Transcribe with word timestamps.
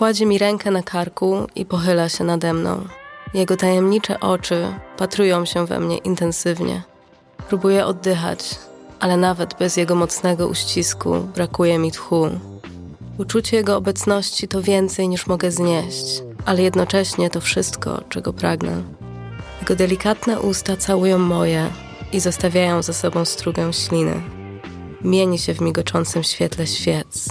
Kładzie 0.00 0.26
mi 0.26 0.38
rękę 0.38 0.70
na 0.70 0.82
karku 0.82 1.46
i 1.54 1.64
pochyla 1.66 2.08
się 2.08 2.24
nade 2.24 2.52
mną. 2.52 2.86
Jego 3.34 3.56
tajemnicze 3.56 4.20
oczy 4.20 4.66
patrują 4.96 5.44
się 5.44 5.66
we 5.66 5.80
mnie 5.80 5.98
intensywnie. 5.98 6.82
Próbuję 7.48 7.86
oddychać, 7.86 8.58
ale 9.00 9.16
nawet 9.16 9.54
bez 9.58 9.76
jego 9.76 9.94
mocnego 9.94 10.48
uścisku 10.48 11.14
brakuje 11.34 11.78
mi 11.78 11.92
tchu. 11.92 12.28
Uczucie 13.18 13.56
jego 13.56 13.76
obecności 13.76 14.48
to 14.48 14.62
więcej 14.62 15.08
niż 15.08 15.26
mogę 15.26 15.50
znieść, 15.50 16.22
ale 16.46 16.62
jednocześnie 16.62 17.30
to 17.30 17.40
wszystko, 17.40 18.00
czego 18.08 18.32
pragnę. 18.32 18.82
Jego 19.60 19.76
delikatne 19.76 20.40
usta 20.40 20.76
całują 20.76 21.18
moje 21.18 21.70
i 22.12 22.20
zostawiają 22.20 22.82
za 22.82 22.92
sobą 22.92 23.24
strugę 23.24 23.72
śliny. 23.72 24.39
Mieni 25.04 25.38
się 25.38 25.54
w 25.54 25.60
migoczącym 25.60 26.22
świetle 26.22 26.66
świec. 26.66 27.28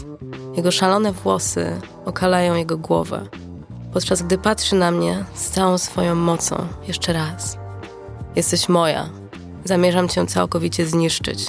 Jego 0.55 0.71
szalone 0.71 1.11
włosy 1.11 1.81
okalają 2.05 2.55
jego 2.55 2.77
głowę, 2.77 3.27
podczas 3.93 4.21
gdy 4.21 4.37
patrzy 4.37 4.75
na 4.75 4.91
mnie 4.91 5.25
z 5.33 5.49
całą 5.49 5.77
swoją 5.77 6.15
mocą 6.15 6.67
jeszcze 6.87 7.13
raz. 7.13 7.57
Jesteś 8.35 8.69
moja. 8.69 9.09
Zamierzam 9.65 10.09
cię 10.09 10.25
całkowicie 10.25 10.85
zniszczyć. 10.85 11.45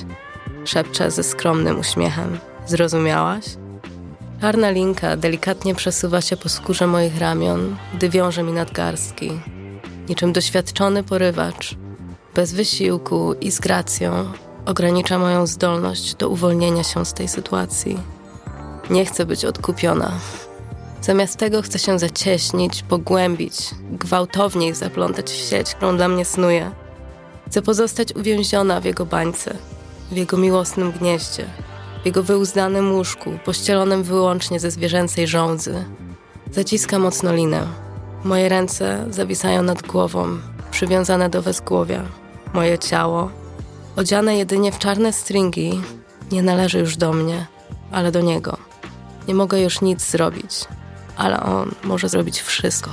Szepczę 0.65 1.11
ze 1.11 1.23
skromnym 1.23 1.79
uśmiechem. 1.79 2.39
Zrozumiałaś? 2.67 3.45
Czarna 4.41 4.71
linka 4.71 5.17
delikatnie 5.17 5.75
przesuwa 5.75 6.21
się 6.21 6.37
po 6.37 6.49
skórze 6.49 6.87
moich 6.87 7.19
ramion, 7.19 7.77
gdy 7.95 8.09
wiąże 8.09 8.43
mi 8.43 8.53
nadgarstki. 8.53 9.31
Niczym 10.09 10.33
doświadczony 10.33 11.03
porywacz, 11.03 11.77
bez 12.35 12.53
wysiłku 12.53 13.35
i 13.35 13.51
z 13.51 13.61
gracją, 13.61 14.33
ogranicza 14.67 15.19
moją 15.19 15.47
zdolność 15.47 16.15
do 16.15 16.29
uwolnienia 16.29 16.85
się 16.85 17.05
z 17.05 17.13
tej 17.13 17.29
sytuacji. 17.29 17.99
Nie 18.91 19.05
chcę 19.05 19.27
być 19.27 19.45
odkupiona. 19.45 20.13
Zamiast 21.03 21.37
tego 21.37 21.63
chcę 21.63 21.79
się 21.79 21.99
zacieśnić, 21.99 22.83
pogłębić, 22.83 23.55
gwałtowniej 23.93 24.75
zaplątać 24.75 25.31
w 25.31 25.49
sieć, 25.49 25.75
którą 25.75 25.97
dla 25.97 26.09
mnie 26.09 26.25
snuje. 26.25 26.71
Chcę 27.49 27.63
pozostać 27.63 28.17
uwięziona 28.17 28.81
w 28.81 28.85
jego 28.85 29.07
bańce, 29.07 29.57
w 30.11 30.17
jego 30.17 30.37
miłosnym 30.37 30.93
gnieździe, 30.93 31.45
w 32.03 32.07
jego 32.07 32.23
wyuzdanym 32.23 32.95
łóżku, 32.95 33.39
pościelonym 33.45 34.03
wyłącznie 34.03 34.61
ze 34.61 34.71
zwierzęcej 34.71 35.27
żądzy. 35.27 35.85
Zaciska 36.53 36.99
mocno 36.99 37.35
linę. 37.35 37.67
Moje 38.25 38.49
ręce 38.49 39.07
zawisają 39.11 39.63
nad 39.63 39.83
głową, 39.83 40.39
przywiązane 40.71 41.29
do 41.29 41.43
wezgłowia. 41.43 42.03
Moje 42.55 42.79
ciało, 42.79 43.31
odziane 44.01 44.37
jedynie 44.37 44.73
w 44.73 44.79
czarne 44.79 45.13
stringi, 45.13 45.81
nie 46.33 46.43
należy 46.43 46.79
już 46.79 46.97
do 46.97 47.13
mnie, 47.13 47.47
ale 47.93 48.13
do 48.13 48.21
niego. 48.21 48.57
Nie 49.29 49.35
mogę 49.35 49.61
już 49.61 49.81
nic 49.81 50.11
zrobić, 50.11 50.65
ale 51.17 51.43
on 51.43 51.75
może 51.83 52.09
zrobić 52.09 52.41
wszystko. 52.41 52.91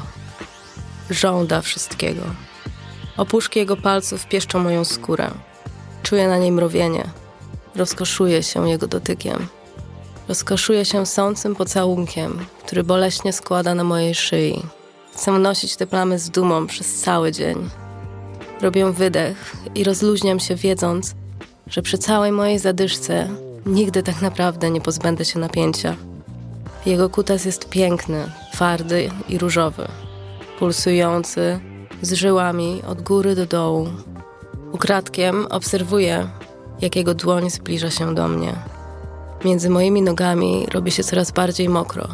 Żąda 1.09 1.61
wszystkiego. 1.61 2.22
Opuszki 3.17 3.59
jego 3.59 3.78
palców 3.78 4.25
pieszczą 4.25 4.59
moją 4.59 4.85
skórę. 4.85 5.31
Czuję 6.03 6.28
na 6.28 6.38
niej 6.38 6.52
mrowienie. 6.52 7.09
Rozkoszuję 7.75 8.44
się 8.44 8.69
jego 8.69 8.88
dotykiem. 8.88 9.47
Rozkoszuję 10.28 10.85
się 10.85 11.05
sącym 11.05 11.55
pocałunkiem, 11.55 12.45
który 12.66 12.83
boleśnie 12.83 13.33
składa 13.33 13.75
na 13.75 13.83
mojej 13.83 14.16
szyi. 14.16 14.66
Chcę 15.13 15.31
nosić 15.31 15.75
te 15.75 15.88
plamy 15.88 16.19
z 16.19 16.30
dumą 16.30 16.67
przez 16.67 16.95
cały 16.95 17.31
dzień. 17.31 17.69
Robię 18.61 18.91
wydech 18.91 19.55
i 19.75 19.83
rozluźniam 19.83 20.39
się, 20.39 20.55
wiedząc, 20.55 21.16
że 21.67 21.81
przy 21.81 21.97
całej 21.97 22.31
mojej 22.31 22.59
zadyszce 22.59 23.30
nigdy 23.66 24.03
tak 24.03 24.22
naprawdę 24.22 24.72
nie 24.72 24.81
pozbędę 24.81 25.25
się 25.25 25.39
napięcia. 25.39 25.95
Jego 26.85 27.09
kutas 27.09 27.45
jest 27.45 27.69
piękny, 27.69 28.31
twardy 28.53 29.09
i 29.30 29.38
różowy, 29.38 29.88
pulsujący, 30.59 31.59
z 32.02 32.13
żyłami 32.13 32.81
od 32.88 33.02
góry 33.02 33.35
do 33.35 33.45
dołu. 33.45 33.88
Ukradkiem 34.72 35.45
obserwuję, 35.50 36.28
jak 36.81 36.95
jego 36.95 37.13
dłoń 37.13 37.50
zbliża 37.50 37.89
się 37.89 38.16
do 38.16 38.28
mnie. 38.28 38.56
Między 39.45 39.69
moimi 39.69 40.01
nogami 40.01 40.66
robi 40.74 40.91
się 40.91 41.03
coraz 41.03 41.31
bardziej 41.31 41.69
mokro. 41.69 42.07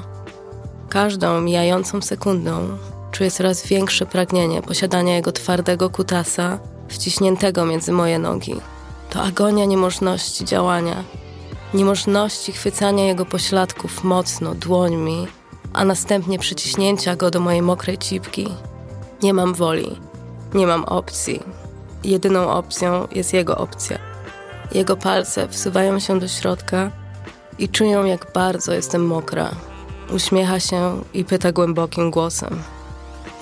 Każdą 0.89 1.41
mijającą 1.41 2.01
sekundą 2.01 2.77
czuję 3.13 3.31
coraz 3.31 3.67
większe 3.67 4.05
pragnienie 4.05 4.61
posiadania 4.61 5.15
jego 5.15 5.31
twardego 5.31 5.89
kutasa 5.89 6.59
wciśniętego 6.87 7.65
między 7.65 7.91
moje 7.91 8.19
nogi. 8.19 8.55
To 9.09 9.21
agonia 9.21 9.65
niemożności 9.65 10.45
działania, 10.45 11.03
niemożności 11.73 12.51
chwycania 12.51 13.05
jego 13.05 13.25
pośladków 13.25 14.03
mocno 14.03 14.55
dłońmi, 14.55 15.27
a 15.73 15.85
następnie 15.85 16.39
przyciśnięcia 16.39 17.15
go 17.15 17.31
do 17.31 17.39
mojej 17.39 17.61
mokrej 17.61 17.97
cipki. 17.97 18.47
Nie 19.23 19.33
mam 19.33 19.53
woli, 19.53 19.99
nie 20.53 20.67
mam 20.67 20.83
opcji. 20.83 21.39
Jedyną 22.03 22.49
opcją 22.49 23.07
jest 23.11 23.33
jego 23.33 23.57
opcja. 23.57 23.97
Jego 24.71 24.97
palce 24.97 25.47
wsuwają 25.47 25.99
się 25.99 26.19
do 26.19 26.27
środka 26.27 26.91
i 27.59 27.69
czują, 27.69 28.05
jak 28.05 28.31
bardzo 28.33 28.73
jestem 28.73 29.05
mokra. 29.05 29.51
Uśmiecha 30.15 30.59
się 30.59 31.01
i 31.13 31.25
pyta 31.25 31.51
głębokim 31.51 32.11
głosem: 32.11 32.63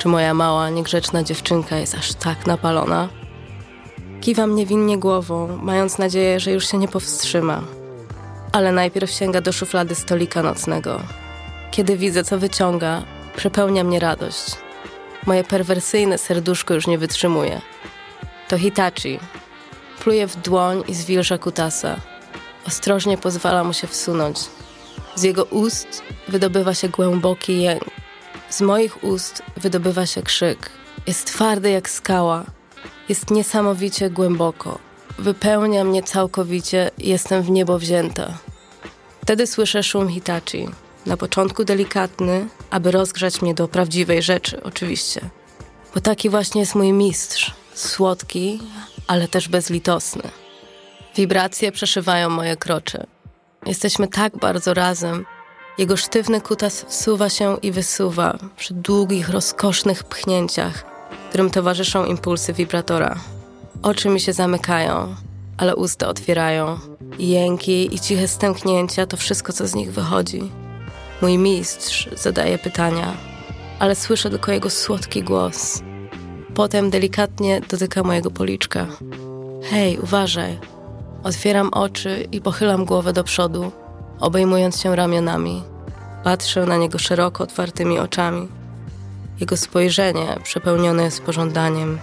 Czy 0.01 0.07
moja 0.07 0.33
mała, 0.33 0.69
niegrzeczna 0.69 1.23
dziewczynka 1.23 1.77
jest 1.77 1.95
aż 1.95 2.13
tak 2.13 2.47
napalona? 2.47 3.09
Kiwam 4.21 4.55
niewinnie 4.55 4.97
głową, 4.97 5.57
mając 5.57 5.97
nadzieję, 5.97 6.39
że 6.39 6.51
już 6.51 6.67
się 6.67 6.77
nie 6.77 6.87
powstrzyma. 6.87 7.63
Ale 8.51 8.71
najpierw 8.71 9.11
sięga 9.11 9.41
do 9.41 9.51
szuflady 9.51 9.95
stolika 9.95 10.43
nocnego. 10.43 11.01
Kiedy 11.71 11.97
widzę, 11.97 12.23
co 12.23 12.39
wyciąga, 12.39 13.03
przepełnia 13.35 13.83
mnie 13.83 13.99
radość. 13.99 14.45
Moje 15.25 15.43
perwersyjne 15.43 16.17
serduszko 16.17 16.73
już 16.73 16.87
nie 16.87 16.97
wytrzymuje. 16.97 17.61
To 18.47 18.57
Hitachi. 18.57 19.19
Pluje 20.03 20.27
w 20.27 20.35
dłoń 20.35 20.83
i 20.87 20.93
zwilża 20.93 21.37
kutasa. 21.37 21.95
Ostrożnie 22.67 23.17
pozwala 23.17 23.63
mu 23.63 23.73
się 23.73 23.87
wsunąć. 23.87 24.39
Z 25.15 25.23
jego 25.23 25.43
ust 25.43 26.03
wydobywa 26.27 26.73
się 26.73 26.89
głęboki 26.89 27.61
jęk. 27.61 28.00
Z 28.51 28.61
moich 28.61 29.03
ust 29.03 29.43
wydobywa 29.57 30.05
się 30.05 30.21
krzyk. 30.21 30.69
Jest 31.07 31.25
twardy 31.25 31.69
jak 31.69 31.89
skała. 31.89 32.45
Jest 33.09 33.31
niesamowicie 33.31 34.09
głęboko. 34.09 34.79
Wypełnia 35.19 35.83
mnie 35.83 36.03
całkowicie 36.03 36.91
jestem 36.97 37.43
w 37.43 37.49
niebo 37.49 37.79
wzięta. 37.79 38.37
Wtedy 39.21 39.47
słyszę 39.47 39.83
szum 39.83 40.09
Hitachi. 40.09 40.67
Na 41.05 41.17
początku 41.17 41.63
delikatny, 41.63 42.47
aby 42.69 42.91
rozgrzać 42.91 43.41
mnie 43.41 43.53
do 43.53 43.67
prawdziwej 43.67 44.21
rzeczy, 44.21 44.63
oczywiście. 44.63 45.21
Bo 45.95 46.01
taki 46.01 46.29
właśnie 46.29 46.61
jest 46.61 46.75
mój 46.75 46.93
mistrz. 46.93 47.53
Słodki, 47.73 48.59
ale 49.07 49.27
też 49.27 49.49
bezlitosny. 49.49 50.23
Wibracje 51.15 51.71
przeszywają 51.71 52.29
moje 52.29 52.57
krocze. 52.57 53.07
Jesteśmy 53.65 54.07
tak 54.07 54.37
bardzo 54.37 54.73
razem. 54.73 55.25
Jego 55.77 55.97
sztywny 55.97 56.41
kutas 56.41 56.85
wsuwa 56.87 57.29
się 57.29 57.57
i 57.61 57.71
wysuwa 57.71 58.37
przy 58.57 58.73
długich, 58.73 59.29
rozkosznych 59.29 60.03
pchnięciach, 60.03 60.85
którym 61.29 61.49
towarzyszą 61.49 62.05
impulsy 62.05 62.53
wibratora. 62.53 63.15
Oczy 63.81 64.09
mi 64.09 64.19
się 64.19 64.33
zamykają, 64.33 65.15
ale 65.57 65.75
usta 65.75 66.07
otwierają. 66.07 66.79
Jęki 67.19 67.95
i 67.95 67.99
ciche 67.99 68.27
stęknięcia 68.27 69.05
to 69.05 69.17
wszystko, 69.17 69.53
co 69.53 69.67
z 69.67 69.75
nich 69.75 69.93
wychodzi. 69.93 70.51
Mój 71.21 71.37
mistrz 71.37 72.09
zadaje 72.15 72.57
pytania, 72.57 73.13
ale 73.79 73.95
słyszę 73.95 74.29
tylko 74.29 74.51
jego 74.51 74.69
słodki 74.69 75.23
głos. 75.23 75.81
Potem 76.53 76.89
delikatnie 76.89 77.61
dotyka 77.61 78.03
mojego 78.03 78.31
policzka. 78.31 78.87
Hej, 79.63 79.99
uważaj. 79.99 80.59
Otwieram 81.23 81.69
oczy 81.73 82.27
i 82.31 82.41
pochylam 82.41 82.85
głowę 82.85 83.13
do 83.13 83.23
przodu, 83.23 83.71
obejmując 84.21 84.81
się 84.81 84.95
ramionami. 84.95 85.63
Patrzę 86.23 86.65
na 86.65 86.77
niego 86.77 86.99
szeroko 86.99 87.43
otwartymi 87.43 87.99
oczami. 87.99 88.47
Jego 89.39 89.57
spojrzenie 89.57 90.37
przepełnione 90.43 91.03
jest 91.03 91.21
pożądaniem. 91.21 91.99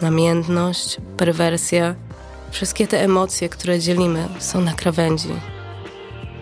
Namiętność, 0.00 0.96
perwersja, 1.16 1.94
wszystkie 2.50 2.86
te 2.86 3.02
emocje, 3.02 3.48
które 3.48 3.80
dzielimy, 3.80 4.28
są 4.38 4.60
na 4.60 4.72
krawędzi. 4.72 5.34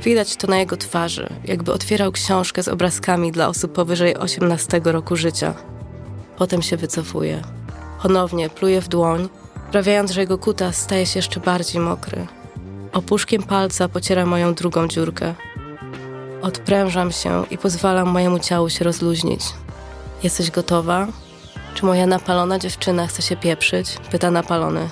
Widać 0.02 0.36
to 0.36 0.46
na 0.46 0.58
jego 0.58 0.76
twarzy, 0.76 1.28
jakby 1.44 1.72
otwierał 1.72 2.12
książkę 2.12 2.62
z 2.62 2.68
obrazkami 2.68 3.32
dla 3.32 3.48
osób 3.48 3.72
powyżej 3.72 4.16
18 4.16 4.80
roku 4.84 5.16
życia. 5.16 5.54
Potem 6.36 6.62
się 6.62 6.76
wycofuje. 6.76 7.42
Ponownie 8.02 8.50
pluje 8.50 8.80
w 8.80 8.88
dłoń, 8.88 9.28
sprawiając, 9.68 10.10
że 10.10 10.20
jego 10.20 10.38
kuta 10.38 10.72
staje 10.72 11.06
się 11.06 11.18
jeszcze 11.18 11.40
bardziej 11.40 11.80
mokry. 11.80 12.26
Opuszkiem 12.92 13.42
palca 13.42 13.88
pociera 13.88 14.26
moją 14.26 14.54
drugą 14.54 14.88
dziurkę. 14.88 15.34
Odprężam 16.42 17.12
się 17.12 17.44
i 17.50 17.58
pozwalam 17.58 18.08
mojemu 18.08 18.38
ciału 18.38 18.70
się 18.70 18.84
rozluźnić. 18.84 19.40
Jesteś 20.22 20.50
gotowa? 20.50 21.06
Czy 21.74 21.84
moja 21.84 22.06
napalona 22.06 22.58
dziewczyna 22.58 23.06
chce 23.06 23.22
się 23.22 23.36
pieprzyć? 23.36 23.96
Pyta 24.10 24.30
napalony. 24.30 24.88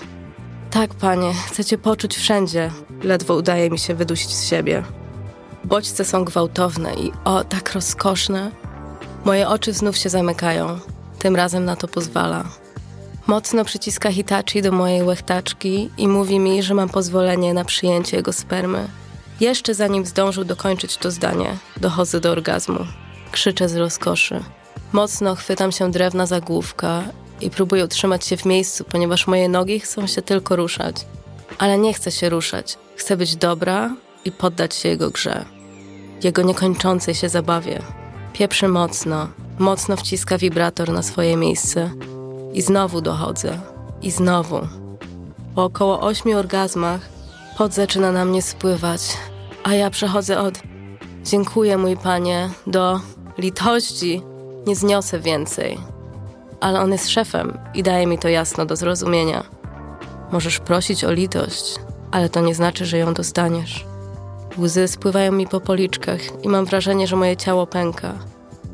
Tak, 0.71 0.95
panie, 0.95 1.33
chcę 1.47 1.65
cię 1.65 1.79
poczuć 1.79 2.17
wszędzie. 2.17 2.71
Ledwo 3.03 3.35
udaje 3.35 3.71
mi 3.71 3.79
się 3.79 3.95
wydusić 3.95 4.31
z 4.31 4.49
siebie. 4.49 4.83
Bodźce 5.65 6.05
są 6.05 6.25
gwałtowne 6.25 6.95
i 6.95 7.13
o, 7.25 7.45
tak 7.45 7.73
rozkoszne. 7.73 8.51
Moje 9.25 9.49
oczy 9.49 9.73
znów 9.73 9.97
się 9.97 10.09
zamykają. 10.09 10.79
Tym 11.19 11.37
razem 11.37 11.65
na 11.65 11.77
to 11.77 11.89
pozwala. 11.89 12.45
Mocno 13.27 13.65
przyciska 13.65 14.13
Hitachi 14.13 14.63
do 14.63 14.73
mojej 14.73 15.03
łechtaczki 15.03 15.91
i 15.99 16.09
mówi 16.09 16.39
mi, 16.39 16.63
że 16.63 16.75
mam 16.75 16.89
pozwolenie 16.89 17.55
na 17.55 17.65
przyjęcie 17.65 18.17
jego 18.17 18.33
spermy. 18.33 18.89
Jeszcze 19.41 19.75
zanim 19.75 20.07
zdążył 20.07 20.45
dokończyć 20.45 20.97
to 20.97 21.11
zdanie, 21.11 21.57
dochodzę 21.77 22.21
do 22.21 22.31
orgazmu. 22.31 22.87
Krzyczę 23.33 23.69
z 23.69 23.77
rozkoszy. 23.77 24.41
Mocno 24.93 25.35
chwytam 25.35 25.73
się 25.73 25.91
drewna 25.91 26.27
za 26.27 26.41
główka 26.41 27.03
i 27.41 27.51
próbuję 27.51 27.85
utrzymać 27.85 28.27
się 28.27 28.37
w 28.37 28.45
miejscu, 28.45 28.85
ponieważ 28.85 29.27
moje 29.27 29.49
nogi 29.49 29.81
chcą 29.81 30.07
się 30.07 30.23
tylko 30.23 30.57
ruszać. 30.57 30.97
Ale 31.59 31.79
nie 31.79 31.95
chcę 31.95 32.11
się 32.11 32.29
ruszać. 32.29 32.79
Chcę 32.97 33.17
być 33.17 33.37
dobra 33.37 33.97
i 34.25 34.33
poddać 34.33 34.75
się 34.75 34.89
jego 34.89 35.11
grze. 35.11 35.45
Jego 36.25 36.43
niekończącej 36.43 37.15
się 37.15 37.29
zabawie. 37.29 37.83
Pieprzy 38.33 38.69
mocno, 38.69 39.29
mocno 39.59 39.97
wciska 39.97 40.39
wibrator 40.39 40.93
na 40.93 41.03
swoje 41.03 41.37
miejsce. 41.37 41.91
I 42.53 42.63
znowu 42.63 43.01
dochodzę. 43.01 43.59
I 44.03 44.11
znowu. 44.11 44.61
Po 45.55 45.65
około 45.65 46.01
ośmiu 46.01 46.39
orgazmach 46.39 47.01
pot 47.59 47.75
zaczyna 47.75 48.13
na 48.13 48.25
mnie 48.25 48.43
spływać, 48.43 49.01
a 49.65 49.75
ja 49.75 49.91
przechodzę 49.91 50.41
od 50.41 50.55
dziękuję 51.25 51.79
mój 51.79 51.97
panie 51.97 52.51
do 52.67 53.01
litości. 53.39 54.23
Nie 54.67 54.77
zniosę 54.77 55.21
więcej. 55.21 55.79
Ale 56.61 56.81
on 56.81 56.93
jest 56.93 57.09
szefem 57.09 57.59
i 57.75 57.83
daje 57.83 58.07
mi 58.07 58.19
to 58.19 58.29
jasno 58.29 58.67
do 58.67 58.77
zrozumienia. 58.77 59.45
Możesz 60.33 60.59
prosić 60.59 61.05
o 61.05 61.13
litość, 61.13 61.75
ale 62.11 62.29
to 62.29 62.41
nie 62.41 62.55
znaczy, 62.55 62.87
że 62.87 62.99
ją 62.99 63.15
dostaniesz. 63.15 63.87
Łzy 64.59 64.89
spływają 64.89 65.33
mi 65.33 65.47
po 65.47 65.61
policzkach 65.61 66.21
i 66.45 66.49
mam 66.49 66.65
wrażenie, 66.65 67.07
że 67.07 67.17
moje 67.17 67.37
ciało 67.37 67.67
pęka, 67.67 68.13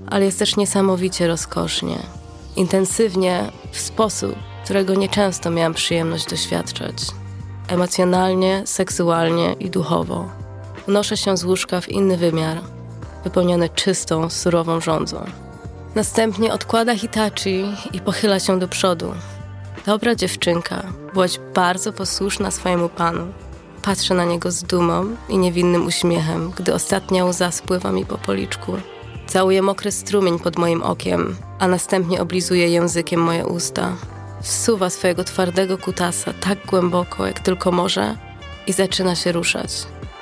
ale 0.06 0.25
jest 0.25 0.38
też 0.38 0.56
niesamowicie 0.56 1.26
rozkosznie. 1.26 2.15
Intensywnie, 2.56 3.52
w 3.72 3.78
sposób, 3.78 4.36
którego 4.64 4.94
nieczęsto 4.94 5.50
miałam 5.50 5.74
przyjemność 5.74 6.26
doświadczać. 6.26 6.94
Emocjonalnie, 7.68 8.62
seksualnie 8.64 9.52
i 9.52 9.70
duchowo. 9.70 10.28
Unoszę 10.88 11.16
się 11.16 11.36
z 11.36 11.44
łóżka 11.44 11.80
w 11.80 11.88
inny 11.88 12.16
wymiar, 12.16 12.60
wypełniony 13.24 13.68
czystą, 13.68 14.30
surową 14.30 14.80
rządzą. 14.80 15.24
Następnie 15.94 16.52
odkłada 16.52 16.96
Hitachi 16.96 17.64
i 17.92 18.00
pochyla 18.00 18.40
się 18.40 18.58
do 18.58 18.68
przodu. 18.68 19.14
Dobra 19.86 20.14
dziewczynka, 20.14 20.82
byłaś 21.12 21.38
bardzo 21.54 21.92
posłuszna 21.92 22.50
swojemu 22.50 22.88
panu. 22.88 23.26
Patrzę 23.82 24.14
na 24.14 24.24
niego 24.24 24.50
z 24.50 24.62
dumą 24.62 25.16
i 25.28 25.38
niewinnym 25.38 25.86
uśmiechem, 25.86 26.50
gdy 26.56 26.74
ostatnia 26.74 27.24
łza 27.24 27.50
spływa 27.50 27.92
mi 27.92 28.06
po 28.06 28.18
policzku. 28.18 28.72
Całuję 29.26 29.62
mokry 29.62 29.93
strumień 29.93 30.38
pod 30.38 30.58
moim 30.58 30.82
okiem, 30.82 31.37
a 31.58 31.69
następnie 31.69 32.20
oblizuje 32.20 32.69
językiem 32.69 33.20
moje 33.20 33.46
usta. 33.46 33.96
Wsuwa 34.43 34.90
swojego 34.90 35.25
twardego 35.25 35.78
kutasa 35.78 36.32
tak 36.40 36.67
głęboko, 36.67 37.26
jak 37.26 37.40
tylko 37.40 37.73
może 37.73 38.17
i 38.67 38.73
zaczyna 38.73 39.14
się 39.14 39.32
ruszać. 39.32 39.70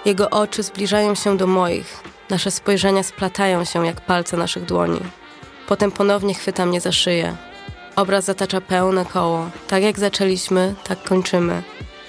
Jego 0.04 0.30
oczy 0.30 0.62
zbliżają 0.62 1.14
się 1.14 1.36
do 1.36 1.46
moich, 1.46 2.02
nasze 2.30 2.50
spojrzenia 2.50 3.02
splatają 3.02 3.64
się 3.64 3.86
jak 3.86 4.00
palce 4.00 4.36
naszych 4.36 4.64
dłoni. 4.64 5.00
Potem 5.68 5.92
ponownie 5.92 6.34
chwyta 6.34 6.66
mnie 6.66 6.80
za 6.80 6.92
szyję. 6.92 7.36
Obraz 7.96 8.24
zatacza 8.24 8.60
pełne 8.60 9.04
koło. 9.04 9.50
Tak 9.68 9.82
jak 9.82 9.98
zaczęliśmy, 9.98 10.74
tak 10.84 11.02
kończymy. 11.02 11.62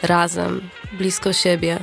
Razem, 0.04 0.70
blisko 0.98 1.34
siebie, 1.34 1.80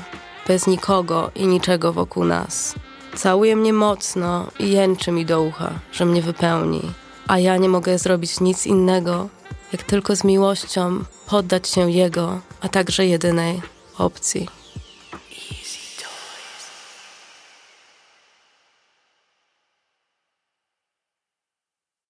bez 0.48 0.66
nikogo 0.66 1.30
i 1.34 1.46
niczego 1.46 1.92
wokół 1.92 2.24
nas. 2.24 2.74
Całuje 3.16 3.56
mnie 3.56 3.72
mocno 3.72 4.46
i 4.58 4.70
jęczy 4.70 5.12
mi 5.12 5.26
do 5.26 5.42
ucha, 5.42 5.70
że 5.92 6.04
mnie 6.04 6.22
wypełni, 6.22 6.80
a 7.28 7.38
ja 7.38 7.56
nie 7.56 7.68
mogę 7.68 7.98
zrobić 7.98 8.40
nic 8.40 8.66
innego, 8.66 9.28
jak 9.72 9.82
tylko 9.82 10.16
z 10.16 10.24
miłością 10.24 11.04
poddać 11.26 11.68
się 11.68 11.90
jego, 11.90 12.40
a 12.60 12.68
także 12.68 13.06
jedynej 13.06 13.62
opcji. 13.98 14.61